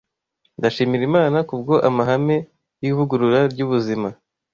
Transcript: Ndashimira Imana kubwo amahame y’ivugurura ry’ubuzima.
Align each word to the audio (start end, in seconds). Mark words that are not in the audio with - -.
Ndashimira 0.57 1.03
Imana 1.09 1.37
kubwo 1.49 1.73
amahame 1.89 2.37
y’ivugurura 2.81 3.39
ry’ubuzima. 3.53 4.09